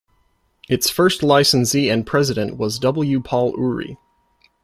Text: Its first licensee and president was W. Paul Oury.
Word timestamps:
Its 0.67 0.89
first 0.89 1.21
licensee 1.21 1.87
and 1.87 2.07
president 2.07 2.57
was 2.57 2.79
W. 2.79 3.21
Paul 3.21 3.53
Oury. 3.53 3.97